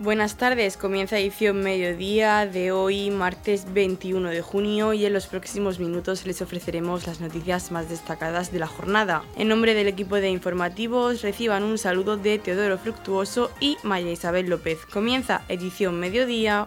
[0.00, 5.78] Buenas tardes, comienza edición mediodía de hoy, martes 21 de junio, y en los próximos
[5.78, 9.22] minutos les ofreceremos las noticias más destacadas de la jornada.
[9.36, 14.48] En nombre del equipo de informativos, reciban un saludo de Teodoro Fructuoso y Maya Isabel
[14.48, 14.78] López.
[14.90, 16.66] Comienza edición mediodía.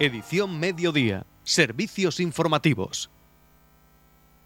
[0.00, 3.12] Edición mediodía, servicios informativos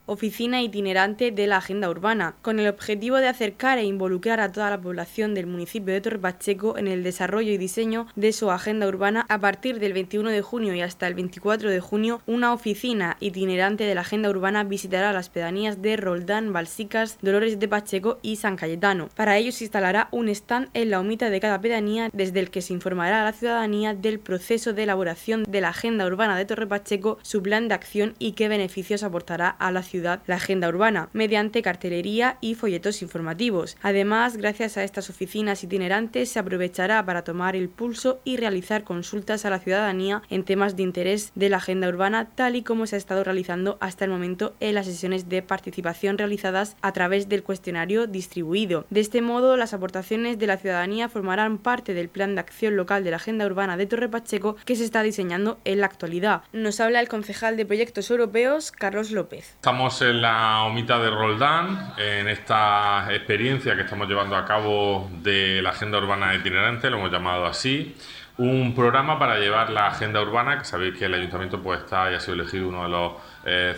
[0.07, 4.71] oficina itinerante de la Agenda Urbana, con el objetivo de acercar e involucrar a toda
[4.71, 8.87] la población del municipio de Torre Pacheco en el desarrollo y diseño de su agenda
[8.87, 9.25] urbana.
[9.29, 13.85] A partir del 21 de junio y hasta el 24 de junio, una oficina itinerante
[13.85, 18.57] de la Agenda Urbana visitará las pedanías de Roldán, Balsicas, Dolores de Pacheco y San
[18.57, 19.09] Cayetano.
[19.15, 22.63] Para ello se instalará un stand en la omita de cada pedanía desde el que
[22.63, 26.67] se informará a la ciudadanía del proceso de elaboración de la Agenda Urbana de Torre
[26.67, 31.09] Pacheco, su plan de acción y qué beneficios aportará a la ciudad la agenda urbana,
[31.13, 33.77] mediante cartelería y folletos informativos.
[33.83, 39.45] Además, gracias a estas oficinas itinerantes se aprovechará para tomar el pulso y realizar consultas
[39.45, 42.97] a la ciudadanía en temas de interés de la agenda urbana, tal y como se
[42.97, 47.43] ha estado realizando hasta el momento en las sesiones de participación realizadas a través del
[47.43, 48.87] cuestionario distribuido.
[48.91, 53.05] De este modo, las aportaciones de la ciudadanía formarán parte del plan de acción local
[53.05, 56.43] de la agenda urbana de Torre Pacheco que se está diseñando en la actualidad.
[56.53, 62.27] Nos habla el concejal de proyectos europeos, Carlos López en la omita de Roldán, en
[62.27, 67.45] esta experiencia que estamos llevando a cabo de la agenda urbana itinerante, lo hemos llamado
[67.45, 67.95] así,
[68.39, 72.15] un programa para llevar la agenda urbana, que sabéis que el ayuntamiento pues está y
[72.15, 73.13] ha sido elegido uno de los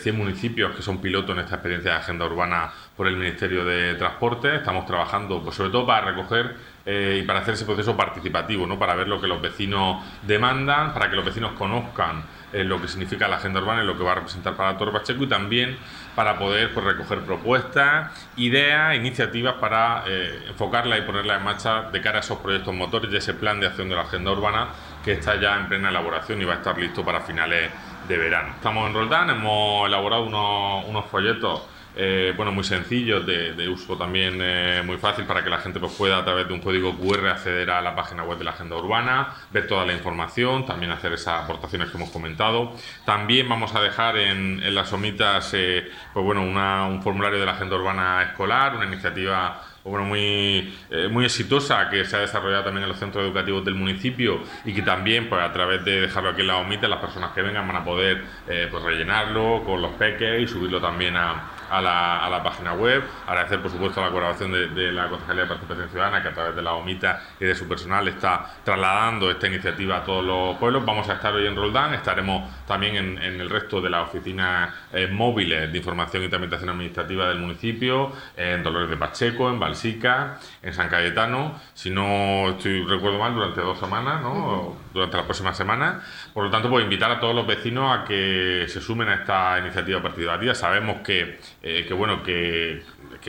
[0.00, 3.64] 100 eh, municipios que son pilotos en esta experiencia de agenda urbana por el Ministerio
[3.64, 4.54] de Transporte.
[4.54, 6.54] Estamos trabajando pues, sobre todo para recoger
[6.88, 8.78] eh, y para hacer ese proceso participativo, ¿no?
[8.78, 12.86] para ver lo que los vecinos demandan, para que los vecinos conozcan eh, lo que
[12.86, 15.76] significa la agenda urbana y lo que va a representar para Torre Pacheco y también
[16.14, 22.00] para poder pues, recoger propuestas, ideas, iniciativas para eh, enfocarla y ponerla en marcha de
[22.00, 24.68] cara a esos proyectos motores y ese plan de acción de la agenda urbana
[25.04, 27.68] que está ya en plena elaboración y va a estar listo para finales
[28.06, 28.50] de verano.
[28.54, 31.62] Estamos en Roldán, hemos elaborado unos, unos folletos
[31.98, 35.92] eh, bueno, muy sencillos, de, uso también eh, muy fácil para que la gente pues,
[35.92, 38.76] pueda a través de un código QR acceder a la página web de la agenda
[38.76, 42.74] urbana, ver toda la información, también hacer esas aportaciones que hemos comentado.
[43.06, 47.76] También vamos a dejar en, las somitas eh, pues, bueno, un formulario de la agenda
[47.76, 50.74] urbana escolar, una iniciativa pues, bueno, muy,
[51.10, 54.82] muy exitosa que se ha desarrollado también en los centros educativos del municipio y que
[54.82, 57.76] también pues, a través de dejarlo aquí en la omita las personas que vengan van
[57.76, 62.42] a poder pues, rellenarlo con los peques y subirlo también a, a la, a la
[62.42, 63.02] página web.
[63.26, 66.62] Agradecer, por supuesto, la colaboración de, la Concejalía de Participación Ciudadana, que a través de
[66.62, 70.84] la OMITA y de su personal está trasladando esta iniciativa a todos los pueblos.
[70.84, 75.06] Vamos a estar hoy en Roldán, estaremos también en, el resto de las oficinas eh,
[75.06, 80.72] móviles de información y tramitación administrativa del municipio, en Dolores de Pacheco, en Balsica, en
[80.72, 81.60] San Cayetano.
[81.74, 84.76] Si no estoy recuerdo mal, durante dos semanas, ¿no?
[84.96, 86.02] Durante las próximas semanas.
[86.32, 89.58] Por lo tanto, pues invitar a todos los vecinos a que se sumen a esta
[89.58, 90.54] iniciativa participativa.
[90.54, 92.82] Sabemos que eh, que bueno, que,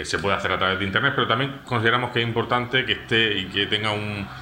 [0.03, 3.39] se puede hacer a través de internet, pero también consideramos que es importante que esté
[3.39, 3.91] y que tenga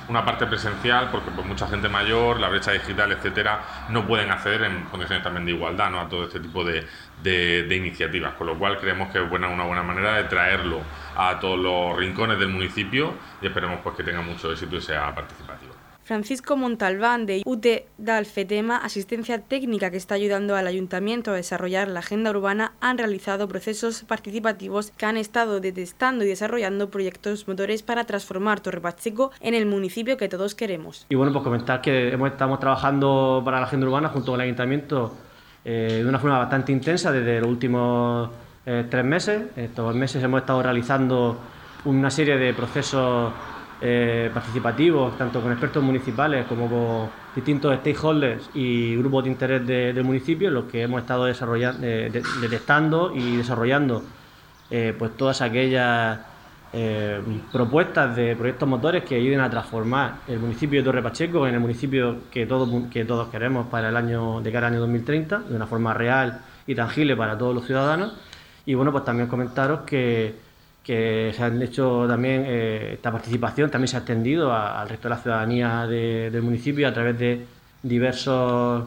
[0.09, 4.63] una parte presencial, porque pues, mucha gente mayor, la brecha digital, etcétera, no pueden acceder
[4.63, 6.01] en condiciones también de igualdad ¿no?
[6.01, 6.85] a todo este tipo de,
[7.73, 10.81] iniciativas, con lo cual creemos que es buena, una buena manera de traerlo
[11.15, 15.15] a todos los rincones del municipio y esperemos pues que tenga mucho éxito y sea
[15.15, 15.54] participativo.
[16.05, 17.65] Francisco Montalbán de UT
[17.97, 23.47] Dalfetema, asistencia técnica que está ayudando al ayuntamiento a desarrollar la agenda urbana, han realizado
[23.47, 29.55] procesos participativos que han estado detestando y desarrollando proyectos motores para transformar Torre Pacheco en
[29.55, 31.07] el municipio que todos queremos.
[31.09, 35.11] Y bueno, pues comentar que estamos trabajando para la agenda urbana junto con el ayuntamiento
[35.65, 38.29] eh, de una forma bastante intensa desde los últimos
[38.67, 39.41] eh, tres meses.
[39.55, 41.35] Estos meses hemos estado realizando
[41.85, 43.33] una serie de procesos
[43.81, 50.03] eh, participativos, tanto con expertos municipales como con distintos stakeholders y grupos de interés del
[50.05, 54.01] municipio, los que hemos estado desarrollando, eh, detectando y desarrollando
[54.71, 56.19] eh, pues todas aquellas
[57.53, 61.61] propuestas de proyectos motores que ayuden a transformar el municipio de Torre Pacheco en el
[61.61, 65.55] municipio que todos, que todos queremos para el año de cara al año 2030, de
[65.55, 68.13] una forma real y tangible para todos los ciudadanos.
[68.65, 70.44] Y bueno, pues también comentaros que
[70.85, 75.15] que se han hecho también, eh, esta participación también se ha extendido al resto de
[75.15, 77.43] la ciudadanía del municipio a través de
[77.81, 78.83] diversos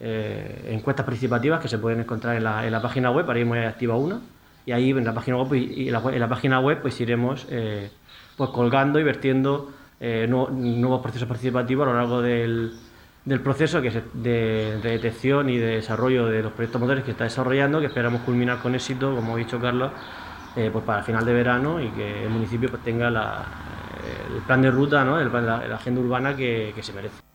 [0.00, 4.20] eh, encuestas participativas que se pueden encontrar en la, página web, ahora mismo activa una,
[4.66, 7.90] y ahí en la página web, y en la, página web pues iremos eh,
[8.36, 9.70] pues colgando y vertiendo
[10.00, 12.72] nuevos procesos participativos a lo largo del,
[13.24, 17.22] del proceso que de, de, detección y de desarrollo de los proyectos motores que está
[17.22, 19.92] desarrollando, que esperamos culminar con éxito, como ha dicho Carlos,
[20.56, 24.62] eh, pues para el final de verano y que el municipio pues tenga el plan
[24.62, 25.18] de ruta, ¿no?
[25.18, 27.26] la, agenda urbana que se merece.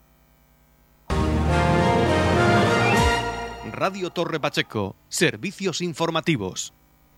[3.72, 6.72] Radio Torre Pacheco, servicios informativos.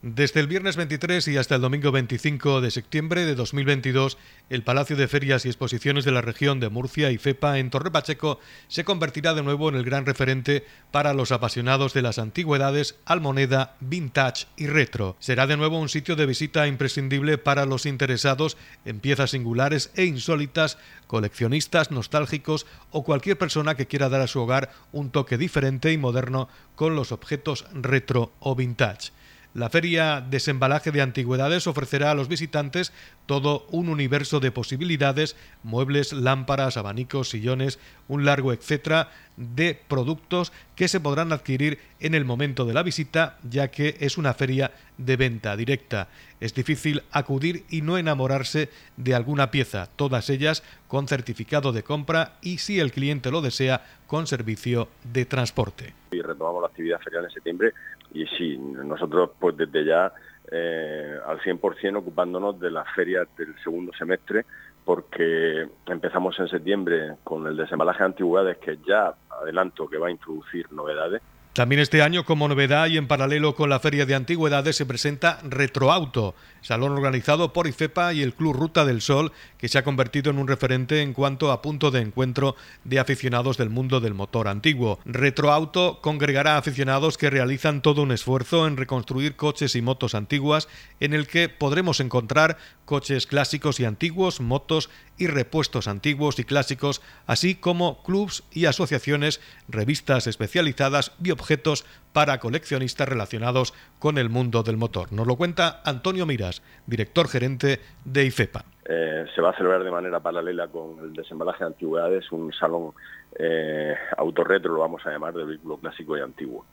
[0.05, 4.17] Desde el viernes 23 y hasta el domingo 25 de septiembre de 2022,
[4.49, 7.89] el Palacio de Ferias y Exposiciones de la región de Murcia y FEPA en Torre
[7.89, 12.97] Pacheco se convertirá de nuevo en el gran referente para los apasionados de las antigüedades,
[13.05, 15.15] almoneda, vintage y retro.
[15.21, 20.03] Será de nuevo un sitio de visita imprescindible para los interesados en piezas singulares e
[20.03, 20.77] insólitas,
[21.07, 25.97] coleccionistas, nostálgicos o cualquier persona que quiera dar a su hogar un toque diferente y
[25.97, 29.13] moderno con los objetos retro o vintage.
[29.53, 32.91] La feria Desembalaje de Antigüedades ofrecerá a los visitantes
[33.27, 37.77] todo un universo de posibilidades, muebles, lámparas, abanicos, sillones,
[38.07, 43.37] un largo etcétera de productos que se podrán adquirir en el momento de la visita,
[43.47, 46.07] ya que es una feria de venta directa.
[46.39, 52.37] Es difícil acudir y no enamorarse de alguna pieza, todas ellas con certificado de compra
[52.41, 55.93] y, si el cliente lo desea, con servicio de transporte.
[56.11, 57.73] Y retomamos la actividad ferial en septiembre
[58.13, 60.11] y sí, nosotros pues desde ya
[60.51, 64.45] eh, al 100% ocupándonos de las ferias del segundo semestre
[64.85, 70.11] porque empezamos en septiembre con el desembalaje de antigüedades que ya adelanto que va a
[70.11, 71.21] introducir novedades.
[71.53, 75.37] También este año, como novedad y en paralelo con la Feria de Antigüedades, se presenta
[75.43, 76.33] Retroauto,
[76.63, 80.39] salón organizado por IFEPA y el Club Ruta del Sol, que se ha convertido en
[80.39, 84.99] un referente en cuanto a punto de encuentro de aficionados del mundo del motor antiguo.
[85.05, 90.67] Retroauto congregará aficionados que realizan todo un esfuerzo en reconstruir coches y motos antiguas,
[90.99, 97.01] en el que podremos encontrar coches clásicos y antiguos, motos y repuestos antiguos y clásicos,
[97.27, 104.63] así como clubs y asociaciones, revistas especializadas y objetos para coleccionistas relacionados con el mundo
[104.63, 105.11] del motor.
[105.11, 106.52] Nos lo cuenta Antonio Miras,
[106.85, 108.65] director gerente de IFEPA.
[108.85, 112.91] Eh, se va a celebrar de manera paralela con el desembalaje de antigüedades un salón
[113.39, 116.65] eh, autorretro, lo vamos a llamar, de vehículo clásico y antiguo.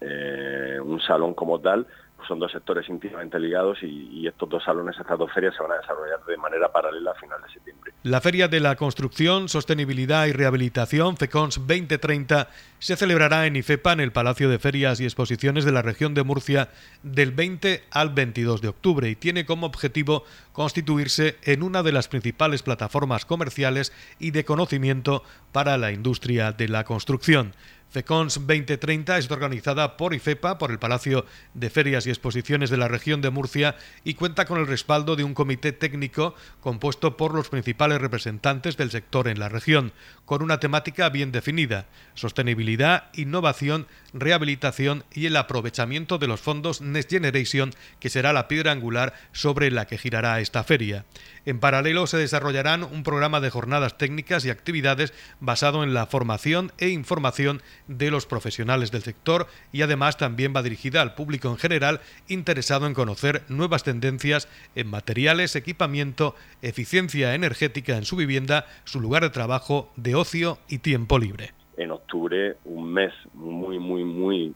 [0.00, 1.86] Eh, un salón como tal
[2.26, 5.76] son dos sectores íntimamente ligados y, estos dos salones, estas dos ferias se van a
[5.76, 7.92] desarrollar de manera paralela a final de septiembre.
[8.02, 14.00] La Feria de la Construcción, Sostenibilidad y Rehabilitación, FECONS 2030, se celebrará en IFEPA, en
[14.00, 16.70] el Palacio de Ferias y Exposiciones de la región de Murcia,
[17.02, 22.08] del 20 al 22 de octubre y tiene como objetivo constituirse en una de las
[22.08, 25.22] principales plataformas comerciales y de conocimiento
[25.52, 27.54] para la industria de la construcción.
[27.90, 32.86] FECONS 2030 es organizada por IFEPA, por el Palacio de Ferias y Exposiciones de la
[32.86, 37.48] región de Murcia y cuenta con el respaldo de un comité técnico compuesto por los
[37.48, 39.92] principales representantes del sector en la región,
[40.24, 47.10] con una temática bien definida, sostenibilidad, innovación, rehabilitación y el aprovechamiento de los fondos Next
[47.10, 51.06] Generation, que será la piedra angular sobre la que girará esta feria.
[51.44, 56.72] En paralelo se desarrollarán un programa de jornadas técnicas y actividades basado en la formación
[56.78, 61.58] e información de los profesionales del sector y además también va dirigida al público en
[61.58, 69.00] general interesado en conocer nuevas tendencias en materiales, equipamiento, eficiencia energética en su vivienda, su
[69.00, 71.52] lugar de trabajo, de ocio y tiempo libre.
[71.76, 74.54] En octubre, un mes muy, muy, muy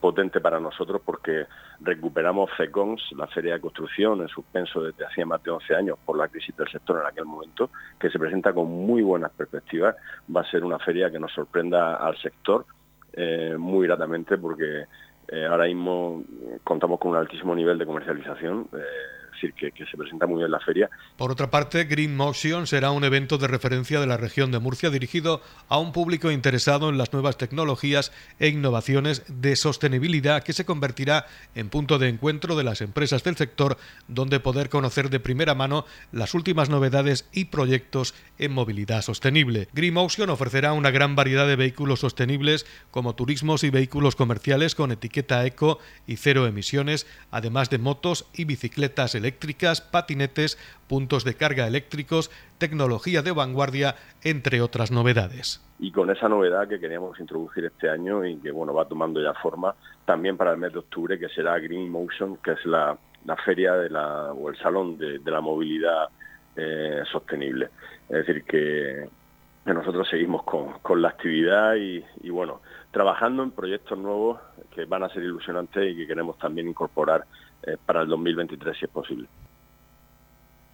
[0.00, 1.46] potente para nosotros porque
[1.80, 6.16] recuperamos FECONS, la Feria de Construcción, en suspenso desde hacía más de 11 años por
[6.16, 9.96] la crisis del sector en aquel momento, que se presenta con muy buenas perspectivas.
[10.34, 12.64] Va a ser una feria que nos sorprenda al sector
[13.12, 14.84] eh, muy gratamente porque
[15.28, 16.24] eh, ahora mismo
[16.64, 18.68] contamos con un altísimo nivel de comercialización.
[18.72, 20.90] Eh, decir, que, se presenta muy bien la feria.
[21.16, 24.90] Por otra parte, Green Motion será un evento de referencia de la región de Murcia
[24.90, 30.64] dirigido a un público interesado en las nuevas tecnologías e innovaciones de sostenibilidad que se
[30.64, 35.54] convertirá en punto de encuentro de las empresas del sector donde poder conocer de primera
[35.54, 39.68] mano las últimas novedades y proyectos en movilidad sostenible.
[39.72, 44.92] Green Motion ofrecerá una gran variedad de vehículos sostenibles como turismos y vehículos comerciales con
[44.92, 50.56] etiqueta eco y cero emisiones, además de motos y bicicletas eléctricas patinetes,
[50.88, 55.62] puntos de carga eléctricos, tecnología de vanguardia, entre otras novedades.
[55.78, 59.34] Y con esa novedad que queríamos introducir este año y que bueno va tomando ya
[59.34, 62.96] forma también para el mes de octubre, que será Green Motion, que es la,
[63.44, 66.08] feria de la, o el salón de, la movilidad
[66.56, 67.68] eh, sostenible.
[68.08, 69.08] Es decir, que,
[69.66, 74.40] nosotros seguimos con, la actividad y, bueno, trabajando en proyectos nuevos
[74.74, 77.24] que van a ser ilusionantes y que queremos también incorporar
[77.62, 79.28] eh, para el 2023 si es posible.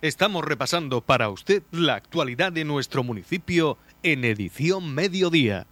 [0.02, 5.66] Estamos repasando para usted la actualidad de nuestro municipio en edición mediodía.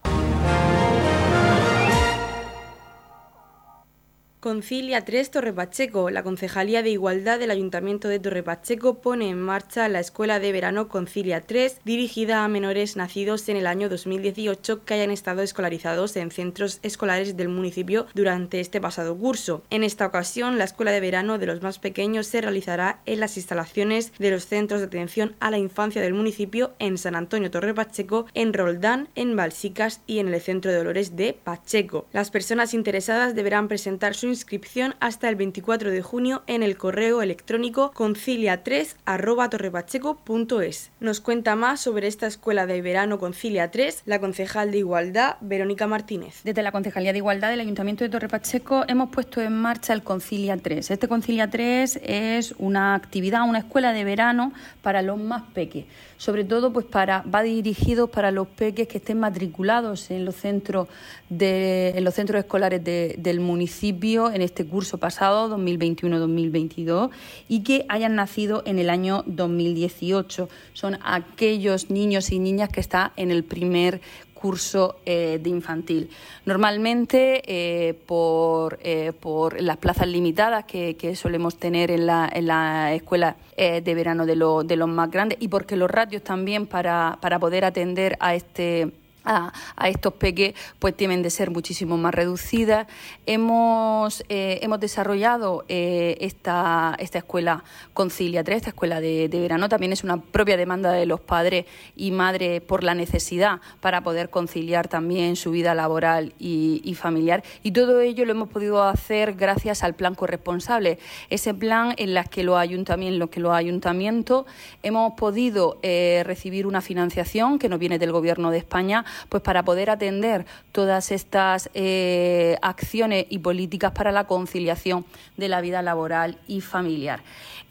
[4.43, 6.11] Concilia 3 Torre Pacheco.
[6.11, 10.51] La Concejalía de Igualdad del Ayuntamiento de Torre Pacheco pone en marcha la Escuela de
[10.51, 16.17] Verano Concilia 3, dirigida a menores nacidos en el año 2018 que hayan estado escolarizados
[16.17, 19.63] en centros escolares del municipio durante este pasado curso.
[19.71, 23.37] En esta ocasión, la Escuela de Verano de los más pequeños se realizará en las
[23.37, 27.75] instalaciones de los centros de atención a la infancia del municipio en San Antonio Torre
[27.75, 32.07] Pacheco, en Roldán, en Balsicas y en el Centro de Dolores de Pacheco.
[32.13, 37.23] Las personas interesadas deberán presentar su inscripción hasta el 24 de junio en el correo
[37.23, 40.91] electrónico concilia3@torrepacheco.es.
[41.01, 45.87] Nos cuenta más sobre esta escuela de verano Concilia 3 la concejal de Igualdad Verónica
[45.87, 46.41] Martínez.
[46.45, 50.03] Desde la Concejalía de Igualdad del Ayuntamiento de Torre Pacheco hemos puesto en marcha el
[50.03, 50.91] Concilia 3.
[50.91, 56.45] Este Concilia 3 es una actividad, una escuela de verano para los más pequeños, sobre
[56.45, 60.89] todo pues para va dirigido para los peques que estén matriculados en los centros
[61.31, 67.11] en los centros escolares del municipio en este curso pasado, 2021-2022,
[67.49, 70.49] y que hayan nacido en el año 2018.
[70.75, 74.01] Son aquellos niños y niñas que están en el primer
[74.43, 76.11] curso eh, de infantil.
[76.45, 82.93] Normalmente, eh, por, eh, por, las plazas limitadas que, solemos tener en la, en la
[82.93, 84.35] escuela de verano de,
[84.67, 88.91] de, los más grandes y porque los ratios también para, para poder atender a este
[89.25, 89.53] a,
[89.89, 92.87] estos peques pues tienen de ser muchísimo más reducidas.
[93.27, 97.65] Hemos, eh, hemos desarrollado eh, esta, esta escuela
[97.95, 102.11] Concilia 3, esta escuela de, verano, también es una propia demanda de los padres y
[102.11, 107.43] madres por la necesidad para poder conciliar también su vida laboral y, familiar.
[107.63, 110.99] Y todo ello lo hemos podido hacer gracias al plan corresponsable,
[111.31, 114.45] ese plan en el que los ayuntamientos, que los ayuntamientos
[114.83, 119.65] hemos podido eh, recibir una financiación que nos viene del Gobierno de España pues para
[119.65, 125.05] poder atender todas estas eh, acciones y políticas para la conciliación
[125.37, 127.21] de la vida laboral y familiar.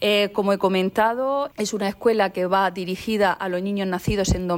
[0.04, 4.48] Eh, como he comentado, es una escuela que va dirigida a los niños nacidos en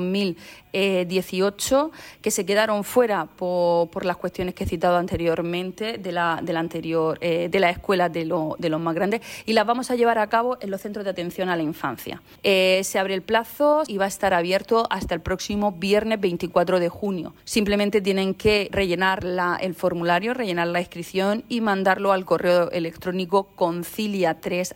[0.75, 6.53] 2018, que se quedaron fuera por, las cuestiones que he citado anteriormente de la, de
[6.53, 8.25] la anterior eh, de la escuela de,
[8.59, 11.11] de, los más grandes, y las vamos a llevar a cabo en los centros de
[11.11, 12.21] atención a la infancia.
[12.43, 16.89] se abre el plazo y va a estar abierto hasta el próximo viernes 24 de
[16.89, 17.35] junio.
[17.45, 19.25] Simplemente tienen que rellenar
[19.61, 24.75] el formulario, rellenar la inscripción y mandarlo al correo electrónico concilia3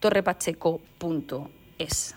[0.00, 2.16] torrepacheco.es.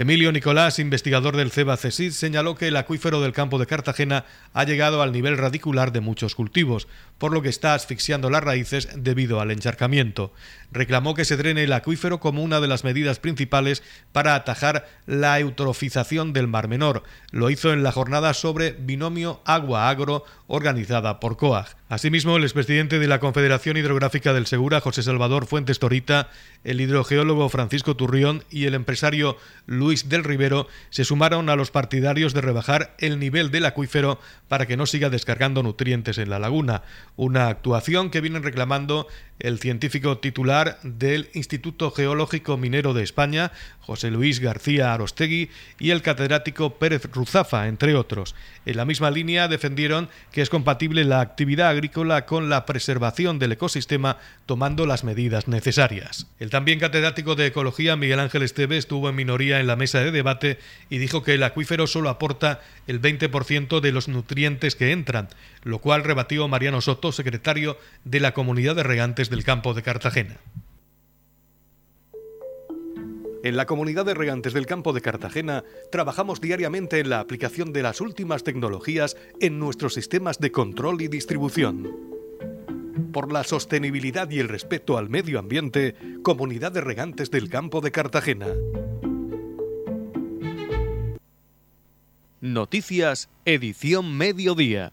[0.00, 4.64] Emilio Nicolás, investigador del CEBA CESID, señaló que el acuífero del campo de Cartagena ha
[4.64, 6.88] llegado al nivel radicular de muchos cultivos,
[7.18, 10.32] por lo que está asfixiando las raíces debido al encharcamiento.
[10.72, 15.38] Reclamó que se drene el acuífero como una de las medidas principales para atajar la
[15.38, 17.02] eutrofización del Mar Menor.
[17.30, 21.76] Lo hizo en la jornada sobre binomio agua-agro organizada por COAG.
[21.90, 26.30] Asimismo, el expresidente de la Confederación Hidrográfica del Segura, José Salvador Fuentes Torita,
[26.64, 29.36] el hidrogeólogo Francisco Turrión y el empresario
[29.90, 34.66] Luis del Rivero se sumaron a los partidarios de rebajar el nivel del acuífero para
[34.66, 36.84] que no siga descargando nutrientes en la laguna,
[37.16, 39.08] una actuación que vienen reclamando
[39.40, 46.02] el científico titular del Instituto Geológico Minero de España, José Luis García Arostegui, y el
[46.02, 48.34] catedrático Pérez Ruzafa, entre otros.
[48.66, 53.52] En la misma línea defendieron que es compatible la actividad agrícola con la preservación del
[53.52, 56.26] ecosistema, tomando las medidas necesarias.
[56.38, 60.10] El también catedrático de Ecología, Miguel Ángel Esteve, estuvo en minoría en la mesa de
[60.10, 60.58] debate
[60.90, 65.28] y dijo que el acuífero solo aporta el 20% de los nutrientes que entran,
[65.62, 70.38] lo cual rebatió Mariano Soto, secretario de la Comunidad de Regantes del Campo de Cartagena.
[73.42, 77.82] En la comunidad de regantes del campo de Cartagena trabajamos diariamente en la aplicación de
[77.82, 81.88] las últimas tecnologías en nuestros sistemas de control y distribución.
[83.12, 87.92] Por la sostenibilidad y el respeto al medio ambiente, Comunidad de Regantes del Campo de
[87.92, 88.48] Cartagena.
[92.42, 94.92] Noticias, edición mediodía.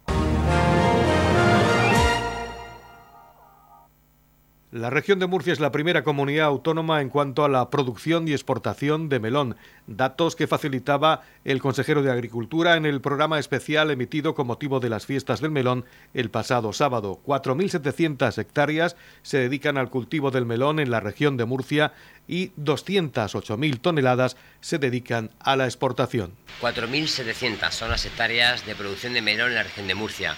[4.77, 8.33] La región de Murcia es la primera comunidad autónoma en cuanto a la producción y
[8.33, 9.57] exportación de melón,
[9.87, 14.89] datos que facilitaba el consejero de Agricultura en el programa especial emitido con motivo de
[14.89, 17.19] las fiestas del melón el pasado sábado.
[17.25, 21.93] 4.700 hectáreas se dedican al cultivo del melón en la región de Murcia
[22.27, 26.33] y 208.000 toneladas se dedican a la exportación.
[26.61, 30.35] 4.700 son las hectáreas de producción de melón en la región de Murcia.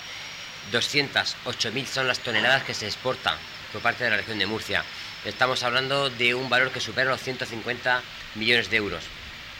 [0.72, 3.36] 208.000 son las toneladas que se exportan
[3.72, 4.84] por parte de la región de Murcia.
[5.26, 8.02] Estamos hablando de un valor que supera los 150
[8.36, 9.04] millones de euros.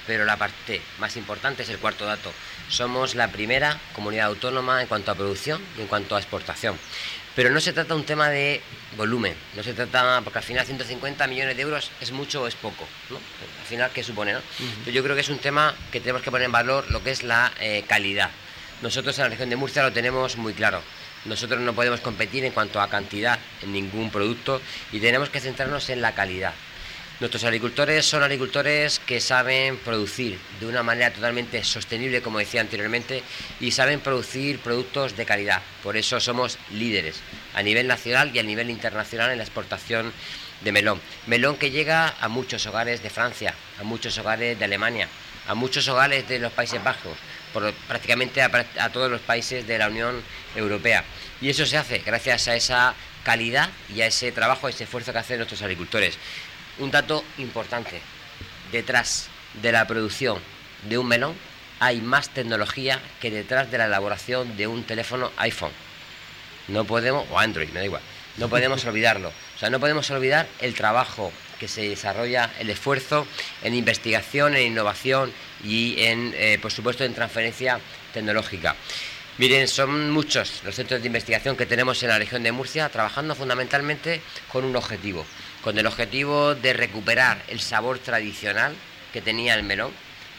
[0.08, 2.32] Pero la parte más importante es el cuarto dato.
[2.70, 6.78] Somos la primera comunidad autónoma en cuanto a producción y en cuanto a exportación.
[7.36, 8.62] Pero no se trata de un tema de
[8.98, 12.56] volumen, no se trata, porque al final 150 millones de euros es mucho o es
[12.56, 13.18] poco, ¿no?
[13.18, 14.34] Al final, ¿qué supone?
[14.34, 14.42] No?
[14.92, 17.24] Yo creo que es un tema que tenemos que poner en valor lo que es
[17.24, 18.32] la eh, calidad.
[18.82, 20.82] Nosotros en la región de Murcia lo tenemos muy claro.
[21.30, 24.60] Nosotros no podemos competir en cuanto a cantidad en ningún producto
[24.92, 26.56] y tenemos que centrarnos en la calidad.
[27.20, 33.22] Nuestros agricultores son agricultores que saben producir de una manera totalmente sostenible, como decía anteriormente,
[33.60, 35.62] y saben producir productos de calidad.
[35.84, 37.22] Por eso somos líderes
[37.54, 40.12] a nivel nacional y a nivel internacional en la exportación
[40.62, 41.00] de melón.
[41.28, 45.08] Melón que llega a muchos hogares de Francia, a muchos hogares de Alemania,
[45.48, 47.18] a muchos hogares de los Países Bajos,
[47.54, 50.22] por prácticamente a, todos los países de la Unión
[50.56, 51.04] Europea.
[51.42, 55.12] Y eso se hace gracias a esa calidad y a ese trabajo, a ese esfuerzo
[55.12, 56.18] que hacen nuestros agricultores.
[56.80, 58.02] Un dato importante,
[58.72, 59.28] detrás
[59.62, 60.40] de la producción
[60.88, 61.36] de un melón
[61.80, 65.72] hay más tecnología que detrás de la elaboración de un teléfono iPhone.
[66.68, 68.02] No podemos, o Android, me da igual,
[68.38, 69.30] no podemos olvidarlo.
[69.30, 73.28] O sea, no podemos olvidar el trabajo que se desarrolla, el esfuerzo
[73.64, 75.32] en investigación, en innovación
[75.64, 77.80] y en, eh, por supuesto, en transferencia
[78.14, 78.76] tecnológica.
[79.38, 83.36] Miren, son muchos los centros de investigación que tenemos en la región de Murcia trabajando
[83.36, 85.26] fundamentalmente con un objetivo,
[85.62, 88.76] con el objetivo de recuperar el sabor tradicional
[89.14, 89.92] que tenía el melón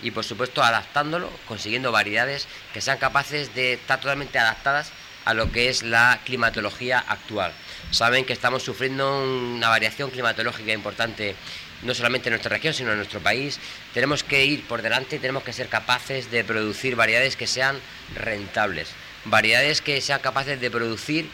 [0.03, 4.93] y por supuesto adaptándolo, consiguiendo variedades que sean capaces de estar totalmente adaptadas
[5.25, 7.53] a lo que es la climatología actual.
[7.91, 11.37] Saben que estamos sufriendo una variación climatológica importante
[11.82, 13.58] no solamente en nuestra región, sino en nuestro país.
[13.95, 17.78] Tenemos que ir por delante y tenemos que ser capaces de producir variedades que sean
[18.14, 18.88] rentables,
[19.25, 21.28] variedades que sean capaces de producir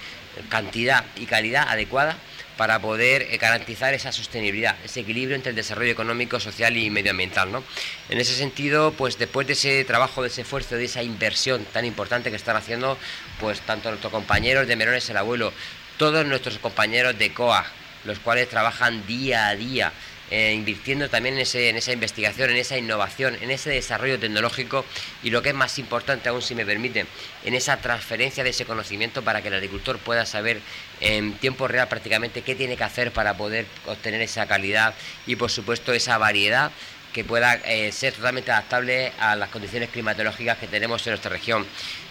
[0.48, 2.16] cantidad y calidad adecuada
[2.56, 7.52] para poder eh, garantizar esa sostenibilidad, ese equilibrio entre el desarrollo económico, social y medioambiental.
[7.52, 7.62] ¿no?
[8.09, 11.85] En ese sentido, pues después de ese trabajo, de ese esfuerzo, de esa inversión tan
[11.85, 12.98] importante que están haciendo,
[13.40, 15.52] pues tanto nuestros compañeros de Merones el Abuelo,
[15.98, 17.66] todos nuestros compañeros de COA,
[18.04, 19.92] los cuales trabajan día a día
[20.30, 21.40] eh, invirtiendo también en,
[21.76, 24.84] esa investigación, en esa innovación, en ese desarrollo tecnológico
[25.22, 27.06] y lo que es más importante aún, si me permiten,
[27.44, 30.60] en esa transferencia de ese conocimiento para que el agricultor pueda saber
[31.00, 34.94] en tiempo real prácticamente qué tiene que hacer para poder obtener esa calidad
[35.26, 36.72] y por supuesto esa variedad
[37.12, 41.64] que pueda eh, ser totalmente adaptable a las condiciones climatológicas que tenemos en nuestra región.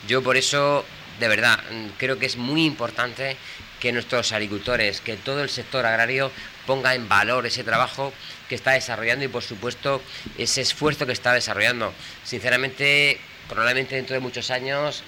[0.07, 0.83] Yo por eso,
[1.19, 1.59] de verdad,
[1.97, 3.37] creo que es muy importante
[3.79, 6.31] que nuestros agricultores, que todo el sector agrario
[6.65, 8.13] ponga en valor ese trabajo
[8.49, 10.01] que está desarrollando y por supuesto
[10.37, 11.93] ese esfuerzo que está desarrollando.
[12.23, 15.03] Sinceramente, probablemente dentro de muchos años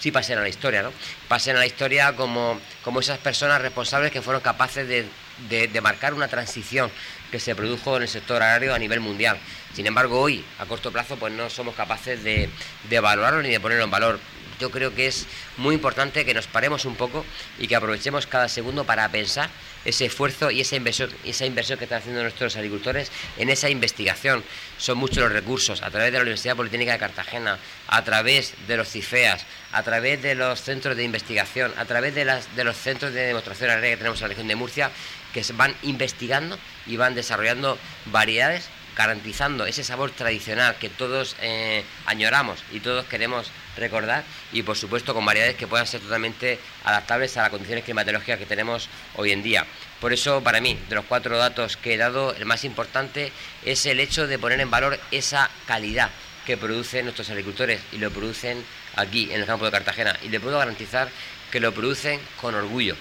[0.00, 0.92] sí pasen a la historia, ¿no?
[1.28, 5.06] Pasen a la historia como, como esas personas responsables que fueron capaces de,
[5.48, 6.90] de, marcar una transición
[7.30, 9.38] que se produjo en el sector agrario a nivel mundial.
[9.74, 12.50] Sin embargo, hoy, a corto plazo, pues no somos capaces de,
[12.88, 14.20] de valorarlo ni de ponerlo en valor
[14.60, 15.26] yo creo que es
[15.56, 17.24] muy importante que nos paremos un poco
[17.58, 19.50] y que aprovechemos cada segundo para pensar
[19.84, 24.42] ese esfuerzo y esa inversión, esa inversión que están haciendo nuestros agricultores en esa investigación.
[24.78, 28.76] Son muchos los recursos, a través de la Universidad Politécnica de Cartagena, a través de
[28.76, 32.76] los CIFEAS, a través de los centros de investigación, a través de, las, de los
[32.76, 34.90] centros de demostración agraria que tenemos en la región de Murcia,
[35.32, 42.62] que van investigando y van desarrollando variedades garantizando ese sabor tradicional que todos eh, añoramos
[42.72, 47.42] y todos queremos recordar y por supuesto con variedades que puedan ser totalmente adaptables a
[47.42, 49.66] las condiciones climatológicas que tenemos hoy en día.
[50.00, 53.32] Por eso para mí, de los cuatro datos que he dado, el más importante
[53.64, 56.10] es el hecho de poner en valor esa calidad
[56.46, 58.62] que producen nuestros agricultores y lo producen
[58.96, 61.08] aquí en el campo de Cartagena y le puedo garantizar
[61.50, 62.96] que lo producen con orgullo,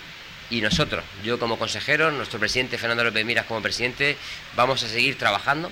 [0.54, 4.16] y nosotros, yo como consejero, nuestro presidente Fernando López Miras como presidente,
[4.56, 5.72] vamos a seguir trabajando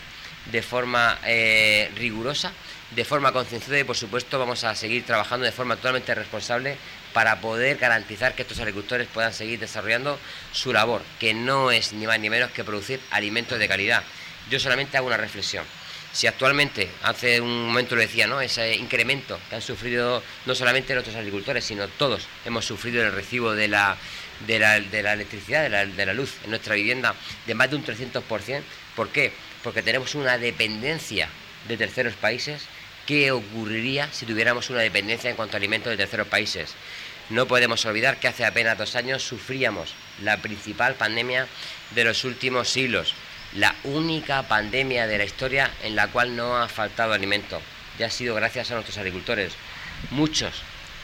[0.51, 2.51] de forma eh, rigurosa,
[2.89, 6.77] de forma concienciada y por supuesto vamos a seguir trabajando de forma totalmente responsable
[7.13, 10.17] para poder garantizar que estos agricultores puedan seguir desarrollando
[10.51, 14.01] su labor, que no es ni más ni menos que producir alimentos de calidad.
[14.49, 15.63] Yo solamente hago una reflexión.
[16.13, 18.41] Si actualmente, hace un momento lo decía, ¿no?
[18.41, 23.53] ese incremento que han sufrido no solamente nuestros agricultores, sino todos hemos sufrido el recibo
[23.53, 23.97] de la,
[24.45, 27.15] de la, electricidad, de la, de la, luz en nuestra vivienda
[27.47, 28.61] de más de un 300%.
[28.95, 29.31] ¿Por qué?
[29.63, 31.29] Porque tenemos una dependencia
[31.69, 32.65] de terceros países.
[33.05, 36.75] ¿Qué ocurriría si tuviéramos una dependencia en cuanto a alimentos de terceros países?
[37.29, 41.47] No podemos olvidar que hace apenas dos años sufríamos la principal pandemia
[41.95, 43.13] de los últimos siglos,
[43.55, 47.61] la única pandemia de la historia en la cual no ha faltado alimento.
[47.99, 49.53] Ya ha sido gracias a nuestros agricultores.
[50.11, 50.63] Muchos,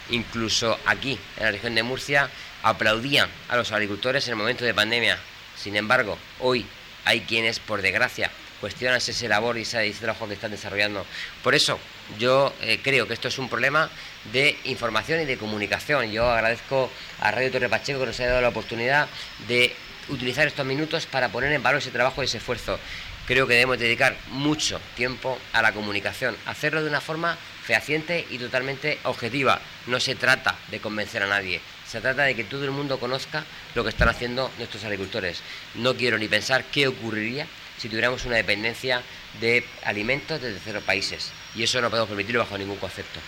[0.09, 2.29] incluso aquí, en la región de Murcia,
[2.63, 5.17] aplaudían a los agricultores en el momento de pandemia.
[5.55, 6.65] Sin embargo, hoy
[7.05, 8.31] hay quienes, por desgracia,
[8.61, 11.05] cuestionan ese labor y ese, trabajo que están desarrollando.
[11.43, 11.79] Por eso,
[12.17, 13.89] yo eh, creo que esto es un problema
[14.31, 16.11] de información y de comunicación.
[16.11, 19.07] Yo agradezco a Radio Torre Pacheco que nos haya dado la oportunidad
[19.47, 19.75] de
[20.09, 22.79] utilizar estos minutos para poner en valor ese trabajo y ese esfuerzo.
[23.25, 28.37] Creo que debemos dedicar mucho tiempo a la comunicación, hacerlo de una forma fehaciente y
[28.37, 29.59] totalmente objetiva.
[29.87, 33.43] No se trata de convencer a nadie, se trata de que todo el mundo conozca
[33.75, 35.41] lo que están haciendo nuestros agricultores.
[35.75, 39.01] No quiero ni pensar qué ocurriría si tuviéramos una dependencia
[39.41, 41.31] de alimentos de terceros países.
[41.55, 43.19] Y eso no podemos permitirlo bajo ningún concepto.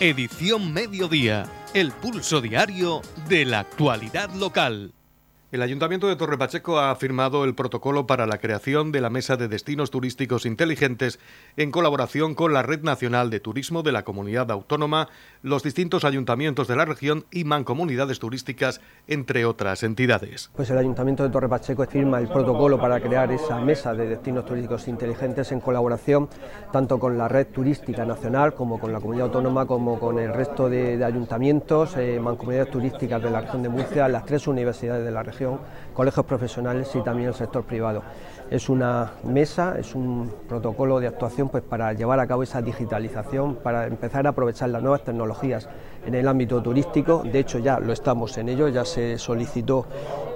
[0.00, 4.94] Edición Mediodía, el pulso diario de la actualidad local.
[5.52, 9.36] El Ayuntamiento de Torre Pacheco ha firmado el protocolo para la creación de la Mesa
[9.36, 11.18] de Destinos Turísticos Inteligentes
[11.56, 15.08] en colaboración con la Red Nacional de Turismo de la Comunidad Autónoma,
[15.42, 20.52] los distintos ayuntamientos de la región y mancomunidades turísticas, entre otras entidades.
[20.54, 24.46] Pues el Ayuntamiento de Torre Pacheco firma el protocolo para crear esa Mesa de Destinos
[24.46, 26.28] Turísticos Inteligentes en colaboración
[26.70, 30.68] tanto con la Red Turística Nacional como con la Comunidad Autónoma como con el resto
[30.70, 35.24] de, ayuntamientos, eh, mancomunidades turísticas de la región de Murcia, las tres universidades de la
[35.24, 35.39] región
[35.94, 38.02] colegios profesionales y también el sector privado.
[38.50, 43.56] Es una mesa, es un protocolo de actuación pues, para llevar a cabo esa digitalización,
[43.56, 45.68] para empezar a aprovechar las nuevas tecnologías
[46.06, 47.22] en el ámbito turístico.
[47.24, 49.86] De hecho, ya lo estamos en ello, ya se solicitó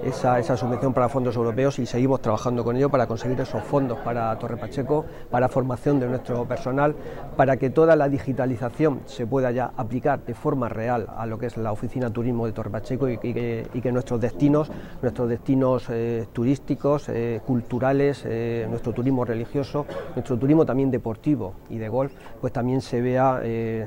[0.03, 3.97] esa, esa subvención para fondos europeos y seguimos trabajando con ello para conseguir esos fondos
[3.99, 6.95] para Torre Pacheco, para formación de nuestro personal,
[7.35, 11.47] para que toda la digitalización se pueda ya aplicar de forma real a lo que
[11.47, 14.69] es la oficina turismo de Torre Pacheco y, que, nuestros destinos,
[15.01, 21.77] nuestros destinos eh, turísticos, eh, culturales, eh, nuestro turismo religioso, nuestro turismo también deportivo y
[21.77, 23.41] de golf, pues también se vea,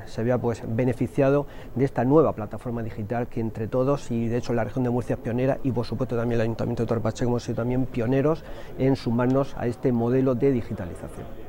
[0.05, 1.45] se vea pues beneficiado
[1.79, 5.15] de esta nueva plataforma digital que entre todos, y de hecho la región de Murcia
[5.15, 8.43] es pionera, y por supuesto también el Ayuntamiento de Torpacheco hemos sido también pioneros
[8.77, 11.48] en sumarnos a este modelo de digitalización.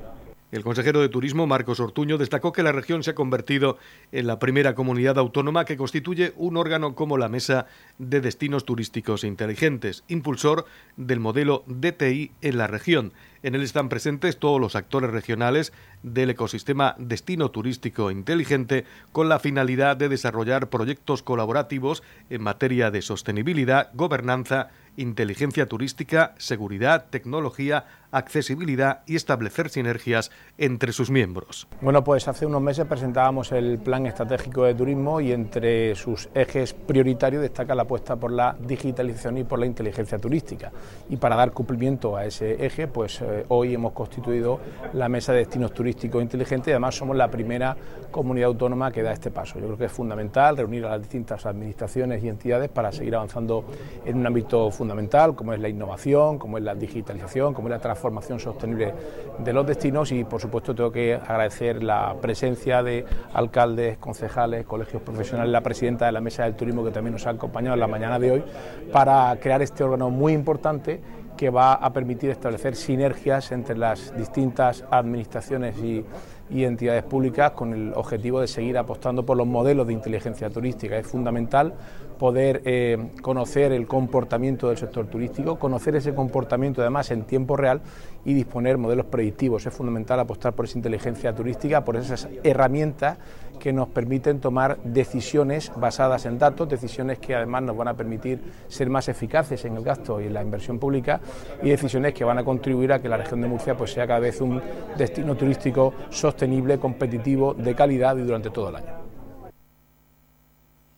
[0.53, 3.79] El consejero de Turismo, Marcos Ortuño, destacó que la región se ha convertido
[4.11, 7.67] en la primera comunidad autónoma que constituye un órgano como la Mesa
[7.99, 10.65] de Destinos Turísticos Inteligentes, impulsor
[10.97, 13.13] del modelo DTI en la región.
[13.45, 19.39] En él están presentes todos los actores regionales del ecosistema Destino Turístico Inteligente con la
[19.39, 29.03] finalidad de desarrollar proyectos colaborativos en materia de sostenibilidad, gobernanza inteligencia turística, seguridad, tecnología, accesibilidad
[29.07, 31.69] y establecer sinergias entre sus miembros.
[31.81, 36.75] Bueno, pues hace unos meses presentábamos el Plan Estratégico de Turismo y entre sus ejes
[36.75, 40.73] prioritarios destaca la apuesta por la digitalización y por la inteligencia turística.
[41.09, 44.61] Y para dar cumplimiento a ese eje, pues eh, hoy hemos constituido
[44.93, 47.77] la Mesa de Destinos Turísticos Inteligentes y además somos la primera
[48.11, 49.59] comunidad autónoma que da este paso.
[49.59, 53.65] Yo creo que es fundamental reunir a las distintas administraciones y entidades para seguir avanzando
[54.05, 57.79] en un ámbito fundamental como es la innovación, como es la digitalización, como es la
[57.79, 58.00] transformación
[58.39, 58.95] sostenible
[59.39, 65.03] de los destinos y por supuesto tengo que agradecer la presencia de alcaldes, concejales, colegios
[65.03, 67.87] profesionales, la presidenta de la Mesa del Turismo que también nos ha acompañado en la
[67.87, 68.45] mañana de hoy
[68.93, 71.01] para crear este órgano muy importante
[71.41, 76.05] que va a permitir establecer sinergias entre las distintas administraciones y,
[76.51, 80.99] entidades públicas con el objetivo de seguir apostando por los modelos de inteligencia turística.
[80.99, 81.73] Es fundamental
[82.19, 87.81] poder eh, conocer el comportamiento del sector turístico, conocer ese comportamiento además en tiempo real
[88.27, 89.65] y disponer modelos predictivos.
[89.65, 93.17] Es fundamental apostar por esa inteligencia turística, por esas herramientas
[93.61, 98.41] que nos permiten tomar decisiones basadas en datos, decisiones que además nos van a permitir
[98.67, 101.21] ser más eficaces en el gasto y en la inversión pública
[101.63, 104.19] y decisiones que van a contribuir a que la región de Murcia pues, sea cada
[104.19, 104.61] vez un
[104.99, 109.01] destino turístico sostenible, competitivo, de calidad y durante todo el año.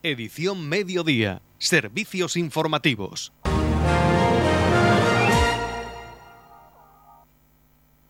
[0.01, 1.41] Edición Mediodía.
[1.59, 3.31] Servicios informativos.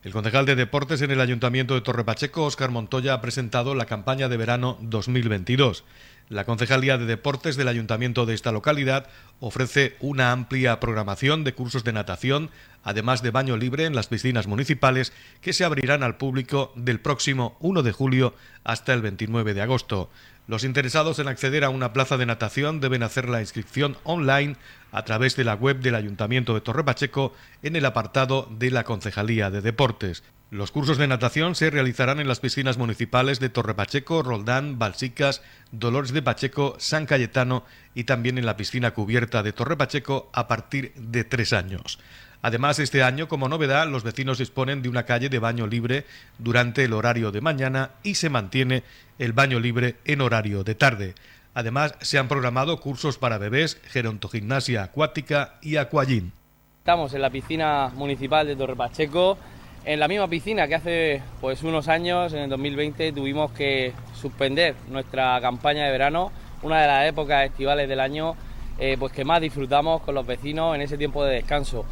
[0.04, 3.86] El concejal de Deportes en el Ayuntamiento de Torre Pacheco, Óscar Montoya, ha presentado la
[3.86, 5.86] campaña de verano 2022.
[6.28, 9.08] La Concejalía de Deportes del Ayuntamiento de esta localidad
[9.40, 12.50] ofrece una amplia programación de cursos de natación,
[12.84, 17.56] además de baño libre en las piscinas municipales que se abrirán al público del próximo
[17.62, 18.36] 1 de julio
[18.66, 20.10] hasta el 29 de agosto.
[20.46, 24.58] Los interesados en acceder a una plaza de natación deben hacer la inscripción online
[24.92, 28.84] a través de la web del Ayuntamiento de Torre Pacheco en el apartado de la
[28.84, 30.22] Concejalía de Deportes.
[30.52, 35.42] Los cursos de natación se realizarán en las piscinas municipales de Torre Pacheco, Roldán, Balsicas,
[35.72, 37.64] Dolores de Pacheco, San Cayetano
[37.96, 42.00] y también en la piscina cubierta de Torre Pacheco a partir de tres años.
[42.44, 46.06] Además, este año, como novedad, los vecinos disponen de una calle de baño libre
[46.38, 48.84] durante el horario de mañana y se mantiene
[49.18, 51.16] el baño libre en horario de tarde.
[51.54, 56.34] Además, se han programado cursos para bebés, gerontogimnasia acuática y acuallín.
[56.80, 59.38] Estamos en la piscina municipal de Torre Pacheco,
[59.86, 64.76] en la misma piscina que hace pues unos años, en el 2020, tuvimos que suspender
[64.90, 68.36] nuestra campaña de verano, una de las épocas estivales del año
[68.80, 71.86] eh, pues que más disfrutamos con los vecinos en ese tiempo de descanso.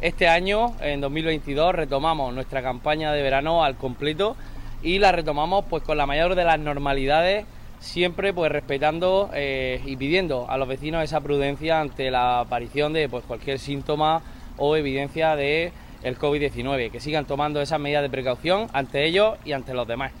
[0.00, 4.36] Este año, en 2022, retomamos nuestra campaña de verano al completo
[4.80, 7.46] y la retomamos pues con la mayor de las normalidades,
[7.80, 13.08] siempre pues respetando eh, y pidiendo a los vecinos esa prudencia ante la aparición de
[13.08, 14.22] pues cualquier síntoma
[14.56, 15.72] o evidencia de
[16.04, 20.12] el COVID-19, que sigan tomando esas medidas de precaución ante ellos y ante los demás.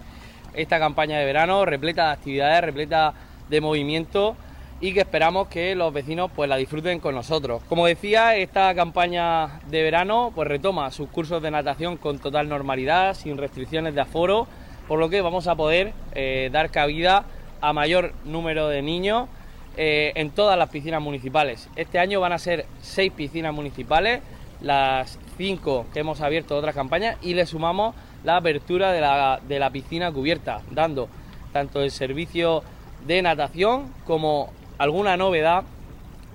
[0.54, 3.14] Esta campaña de verano repleta de actividades, repleta
[3.48, 4.36] de movimiento
[4.80, 7.62] y que esperamos que los vecinos pues la disfruten con nosotros.
[7.68, 13.14] Como decía, esta campaña de verano pues retoma sus cursos de natación con total normalidad,
[13.14, 14.46] sin restricciones de aforo,
[14.86, 17.24] por lo que vamos a poder eh, dar cabida
[17.60, 19.28] a mayor número de niños
[19.76, 21.68] eh, en todas las piscinas municipales.
[21.76, 24.20] Este año van a ser seis piscinas municipales,
[24.60, 29.58] las cinco que hemos abierto otras campañas y le sumamos la apertura de la, de
[29.58, 31.08] la piscina cubierta, dando
[31.52, 32.62] tanto el servicio
[33.06, 35.64] de natación como alguna novedad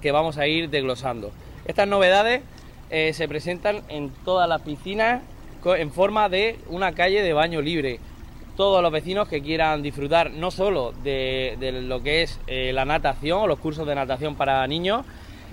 [0.01, 1.31] que vamos a ir desglosando.
[1.65, 2.41] Estas novedades
[2.89, 5.21] eh, se presentan en todas las piscinas
[5.65, 7.99] en forma de una calle de baño libre.
[8.57, 13.39] Todos los vecinos que quieran disfrutar no solo de, lo que es eh, la natación
[13.39, 15.05] o los cursos de natación para niños,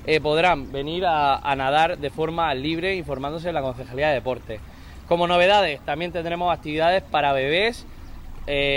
[0.06, 4.60] eh, podrán venir a, nadar de forma libre informándose en la Concejalía de Deportes.
[5.06, 7.86] Como novedades, también tendremos actividades para bebés,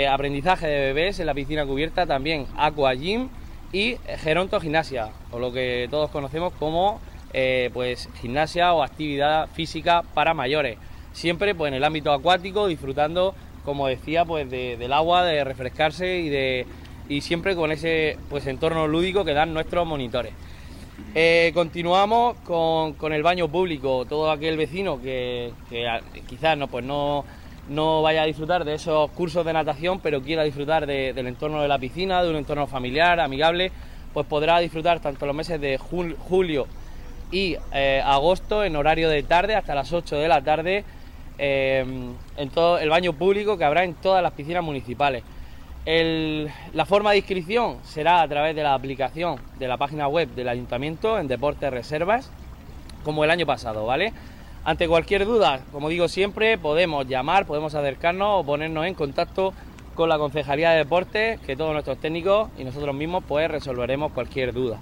[0.08, 3.28] aprendizaje de bebés en la piscina cubierta, también aqua gym
[3.72, 7.00] y geronto gimnasia, o lo que todos conocemos como
[7.32, 10.78] eh, pues gimnasia o actividad física para mayores.
[11.12, 16.28] Siempre pues en el ámbito acuático, disfrutando, como decía, pues del agua, de refrescarse y
[16.28, 16.66] de
[17.08, 20.32] y siempre con ese pues entorno lúdico que dan nuestros monitores.
[21.14, 24.04] Eh, continuamos con, el baño público.
[24.04, 25.52] Todo aquel vecino que,
[26.26, 27.24] quizás no, pues no,
[27.68, 31.68] no vaya a disfrutar de esos cursos de natación, pero quiera disfrutar del entorno de
[31.68, 33.72] la piscina, de un entorno familiar, amigable,
[34.12, 36.66] pues podrá disfrutar tanto los meses de julio
[37.30, 40.84] y eh, agosto en horario de tarde hasta las 8 de la tarde
[41.38, 41.84] eh,
[42.36, 45.24] en todo el baño público que habrá en todas las piscinas municipales.
[45.84, 50.48] la forma de inscripción será a través de la aplicación de la página web del
[50.48, 52.30] ayuntamiento en Deportes Reservas,
[53.04, 54.12] como el año pasado, ¿vale?
[54.66, 59.52] Ante cualquier duda, como digo siempre, podemos llamar, podemos acercarnos o ponernos en contacto
[59.94, 64.54] con la Concejalía de Deportes, que todos nuestros técnicos y nosotros mismos pues resolveremos cualquier
[64.54, 64.80] duda.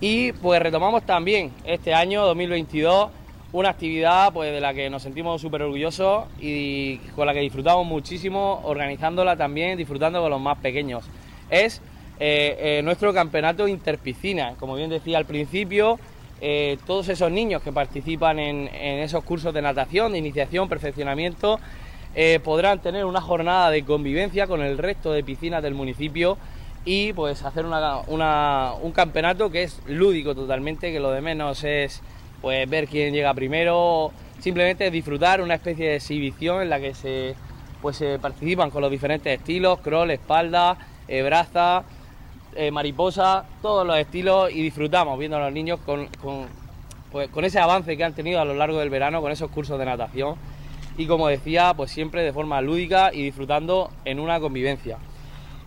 [0.00, 3.10] Y pues retomamos también este año 2022
[3.52, 7.86] una actividad pues de la que nos sentimos súper orgullosos y con la que disfrutamos
[7.86, 11.04] muchísimo, organizándola también, disfrutando con los más pequeños.
[11.50, 11.82] Es
[12.20, 15.98] eh, eh, nuestro campeonato interpiscina, como bien decía al principio,
[16.40, 21.58] eh, todos esos niños que participan en, esos cursos de natación, de iniciación, perfeccionamiento,
[22.14, 26.38] eh, podrán tener una jornada de convivencia con el resto de piscinas del municipio
[26.84, 32.02] y pues hacer un campeonato que es lúdico totalmente, que lo de menos es
[32.40, 37.34] pues ver quién llega primero, simplemente disfrutar una especie de exhibición en la que se
[37.82, 41.84] pues se participan con los diferentes estilos, crawl, espalda, eh, braza,
[42.58, 46.08] eh, mariposa, todos los estilos y disfrutamos viendo a los niños con,
[47.12, 49.78] pues, con, ese avance que han tenido a lo largo del verano con esos cursos
[49.78, 50.34] de natación
[50.96, 54.98] y como decía, pues siempre de forma lúdica y disfrutando en una convivencia.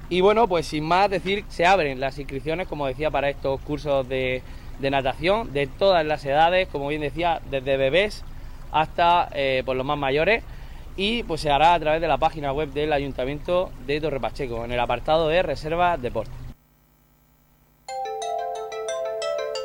[0.09, 4.09] Y bueno, pues sin más decir, se abren las inscripciones, como decía, para estos cursos
[4.09, 4.43] de,
[4.81, 8.25] natación de todas las edades, como bien decía, desde bebés
[8.73, 10.43] hasta eh, pues los más mayores
[10.97, 14.65] y pues se hará a través de la página web del Ayuntamiento de Torre Pacheco
[14.65, 16.40] en el apartado de Reserva Deportes.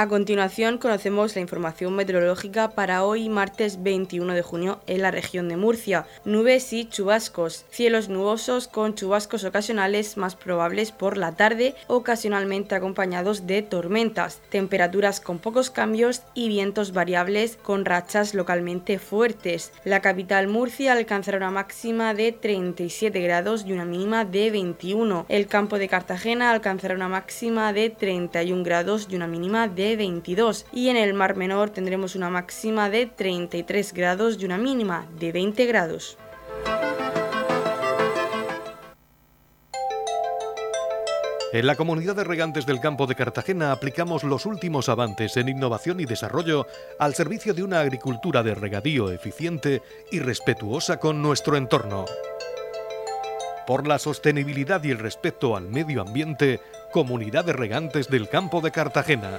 [0.00, 5.48] A continuación conocemos la información meteorológica para hoy martes 21 de junio en la región
[5.48, 6.06] de Murcia.
[6.24, 7.64] Nubes y chubascos.
[7.70, 14.40] Cielos nubosos con chubascos ocasionales más probables por la tarde, ocasionalmente acompañados de tormentas.
[14.50, 19.72] Temperaturas con pocos cambios y vientos variables con rachas localmente fuertes.
[19.82, 25.26] La capital Murcia alcanzará una máxima de 37 grados y una mínima de 21.
[25.28, 30.66] El campo de Cartagena alcanzará una máxima de 31 grados y una mínima de 22
[30.72, 35.32] y en el Mar Menor tendremos una máxima de 33 grados y una mínima de
[35.32, 36.18] 20 grados.
[41.50, 45.98] En la comunidad de regantes del campo de Cartagena aplicamos los últimos avances en innovación
[45.98, 46.66] y desarrollo
[46.98, 49.80] al servicio de una agricultura de regadío eficiente
[50.12, 52.04] y respetuosa con nuestro entorno.
[53.66, 56.60] Por la sostenibilidad y el respeto al medio ambiente,
[56.92, 59.38] Comunidad de Regantes del Campo de Cartagena.